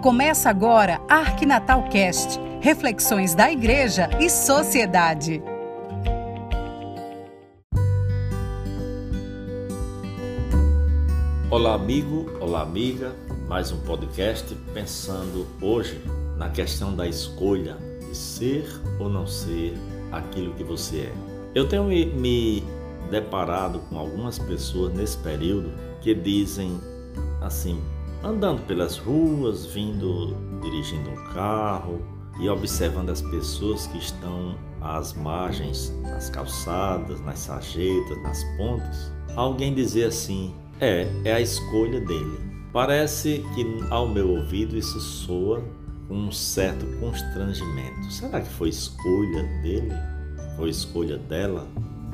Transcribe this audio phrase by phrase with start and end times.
[0.00, 5.42] Começa agora Arquinatal Cast, reflexões da igreja e sociedade.
[11.50, 13.14] Olá amigo, olá amiga,
[13.46, 16.02] mais um podcast pensando hoje
[16.38, 17.76] na questão da escolha
[18.08, 18.64] de ser
[18.98, 19.74] ou não ser
[20.10, 21.12] aquilo que você é.
[21.54, 22.64] Eu tenho me,
[23.10, 25.70] deparado com algumas pessoas nesse período
[26.00, 26.80] que dizem
[27.42, 27.82] assim:
[28.22, 32.00] andando pelas ruas, vindo dirigindo um carro
[32.40, 39.74] e observando as pessoas que estão às margens, nas calçadas, nas sarjetas, nas pontes, alguém
[39.74, 42.50] dizer assim: é, é a escolha dele.
[42.72, 45.62] Parece que ao meu ouvido isso soa
[46.08, 48.10] com um certo constrangimento.
[48.10, 49.92] Será que foi escolha dele?
[50.56, 51.66] Foi escolha dela?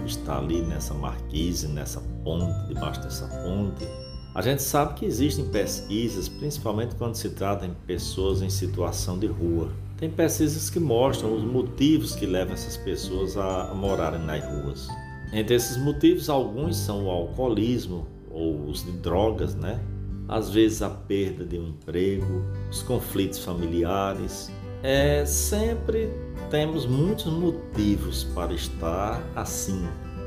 [0.04, 3.86] Estar ali nessa marquise, nessa ponte, debaixo dessa ponte?
[4.36, 9.26] A gente sabe que existem pesquisas, principalmente quando se trata de pessoas em situação de
[9.26, 9.70] rua.
[9.96, 14.88] Tem pesquisas que mostram os motivos que levam essas pessoas a morarem nas ruas.
[15.32, 19.80] Entre esses motivos, alguns são o alcoolismo ou os de drogas, né?
[20.28, 24.52] Às vezes a perda de um emprego, os conflitos familiares.
[24.82, 26.10] É sempre
[26.50, 29.82] temos muitos motivos para estar assim.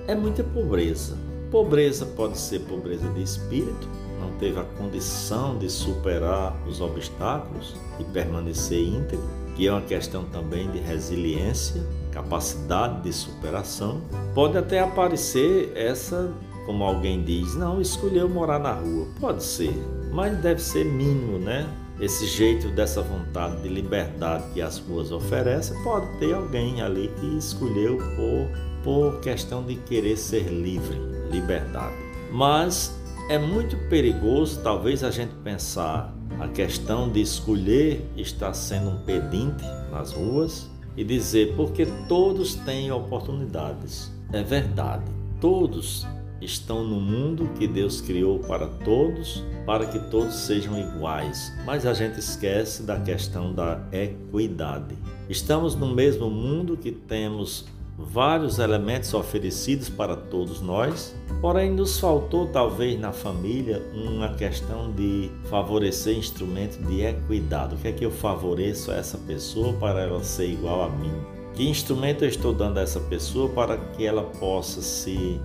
[0.08, 1.29] É muita pobreza.
[1.52, 3.88] Pobreza pode ser pobreza de espírito,
[4.20, 10.26] não teve a condição de superar os obstáculos e permanecer íntegro, que é uma questão
[10.26, 14.00] também de resiliência, capacidade de superação.
[14.36, 16.32] Pode até aparecer essa,
[16.68, 19.08] como alguém diz, não, escolheu morar na rua.
[19.20, 19.74] Pode ser,
[20.12, 21.68] mas deve ser mínimo, né?
[22.00, 27.38] Esse jeito dessa vontade de liberdade que as ruas oferecem, pode ter alguém ali que
[27.38, 28.50] escolheu por,
[28.84, 30.98] por questão de querer ser livre,
[31.30, 31.96] liberdade.
[32.32, 32.98] Mas
[33.30, 39.66] é muito perigoso, talvez, a gente pensar a questão de escolher estar sendo um pedinte
[39.92, 44.10] nas ruas e dizer porque todos têm oportunidades.
[44.32, 45.04] É verdade,
[45.42, 46.08] todos
[46.42, 51.54] estão no mundo que Deus criou para todos, para que todos sejam iguais.
[51.66, 54.96] Mas a gente esquece da questão da equidade.
[55.30, 57.66] Estamos no mesmo mundo que temos
[58.00, 65.30] vários elementos oferecidos para todos nós, porém nos faltou talvez na família uma questão de
[65.50, 67.76] favorecer instrumento de equidade.
[67.76, 71.12] O que é que eu favoreço a essa pessoa para ela ser igual a mim?
[71.54, 75.40] Que instrumento eu estou dando a essa pessoa para que ela possa se,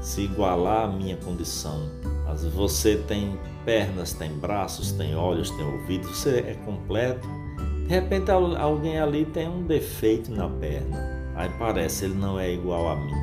[0.00, 1.88] se igualar à minha condição?
[2.54, 7.28] Você tem pernas, tem braços, tem olhos, tem ouvidos, você é completo.
[7.86, 12.88] De repente alguém ali tem um defeito na perna Aí parece ele não é igual
[12.90, 13.14] a mim.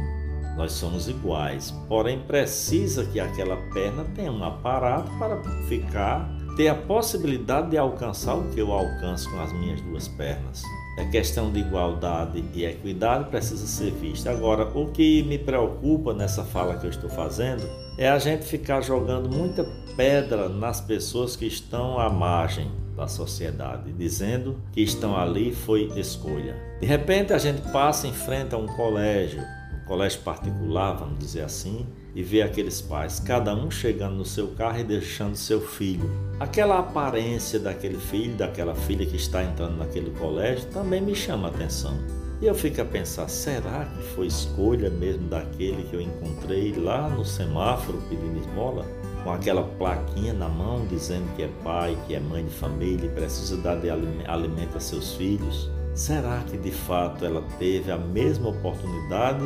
[0.58, 6.74] Nós somos iguais, porém precisa que aquela perna tenha um aparato para ficar, ter a
[6.74, 10.64] possibilidade de alcançar o que eu alcanço com as minhas duas pernas.
[10.98, 14.32] A questão de igualdade e equidade precisa ser vista.
[14.32, 17.64] Agora, o que me preocupa nessa fala que eu estou fazendo
[18.00, 19.64] é a gente ficar jogando muita
[19.96, 26.56] pedra nas pessoas que estão à margem da sociedade, dizendo que estão ali foi escolha.
[26.82, 29.44] De repente a gente passa em frente a um colégio,
[29.88, 34.80] colégio particular, vamos dizer assim, e vê aqueles pais, cada um chegando no seu carro
[34.80, 36.10] e deixando seu filho.
[36.40, 41.52] Aquela aparência daquele filho, daquela filha que está entrando naquele colégio também me chama a
[41.52, 41.98] atenção.
[42.42, 47.10] E eu fico a pensar, será que foi escolha mesmo daquele que eu encontrei lá
[47.10, 48.86] no semáforo pedindo esmola?
[49.28, 53.10] com aquela plaquinha na mão dizendo que é pai, que é mãe de família e
[53.10, 55.70] precisa dar de alimento a seus filhos?
[55.94, 59.44] Será que de fato ela teve a mesma oportunidade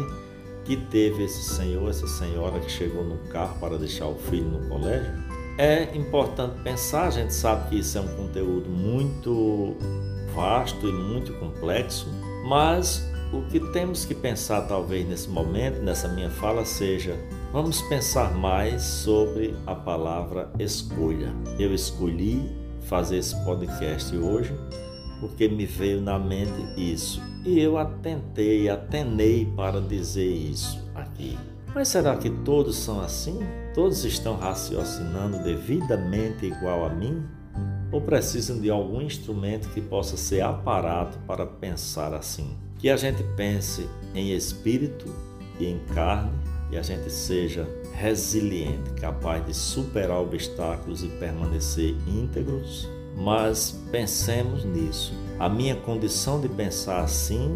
[0.71, 4.69] que teve esse senhor, essa senhora que chegou no carro para deixar o filho no
[4.69, 5.11] colégio?
[5.57, 9.75] É importante pensar, a gente sabe que isso é um conteúdo muito
[10.33, 12.07] vasto e muito complexo,
[12.47, 17.19] mas o que temos que pensar talvez nesse momento, nessa minha fala, seja
[17.51, 21.33] Vamos pensar mais sobre a palavra escolha.
[21.59, 22.49] Eu escolhi
[22.83, 24.55] fazer esse podcast hoje
[25.21, 31.37] porque me veio na mente isso e eu atentei, atenei para dizer isso aqui.
[31.73, 33.39] Mas será que todos são assim?
[33.73, 37.23] Todos estão raciocinando devidamente igual a mim?
[37.91, 42.57] Ou precisam de algum instrumento que possa ser aparato para pensar assim?
[42.77, 45.05] Que a gente pense em espírito
[45.59, 46.31] e em carne
[46.71, 55.13] e a gente seja resiliente, capaz de superar obstáculos e permanecer íntegros, mas pensemos nisso.
[55.39, 57.55] A minha condição de pensar assim,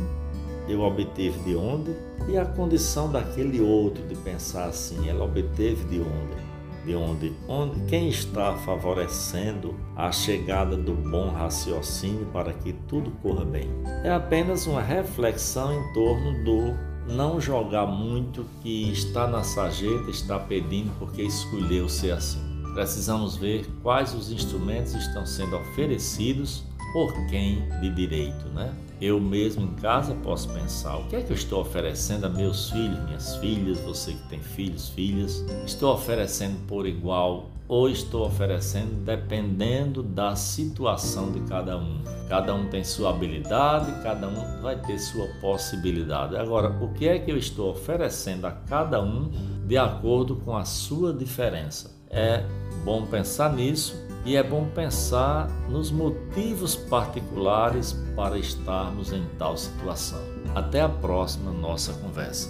[0.67, 1.91] eu obtive de onde?
[2.27, 6.45] E a condição daquele outro de pensar assim, ela obteve de onde?
[6.85, 13.43] de onde, onde quem está favorecendo a chegada do bom raciocínio para que tudo corra
[13.43, 13.67] bem.
[14.03, 16.77] É apenas uma reflexão em torno do
[17.11, 22.44] não jogar muito que está na sarjeta, está pedindo porque escolheu ser assim.
[22.75, 26.61] Precisamos ver quais os instrumentos estão sendo oferecidos
[26.91, 28.75] por quem de direito, né?
[28.99, 32.69] Eu mesmo em casa posso pensar: o que é que eu estou oferecendo a meus
[32.69, 35.45] filhos, minhas filhas, você que tem filhos, filhas?
[35.65, 42.01] Estou oferecendo por igual ou estou oferecendo dependendo da situação de cada um?
[42.27, 46.35] Cada um tem sua habilidade, cada um vai ter sua possibilidade.
[46.35, 49.31] Agora, o que é que eu estou oferecendo a cada um
[49.65, 51.94] de acordo com a sua diferença?
[52.09, 52.43] É
[52.83, 60.21] bom pensar nisso e é bom pensar nos motivos particulares para estarmos em tal situação.
[60.55, 62.49] Até a próxima nossa conversa.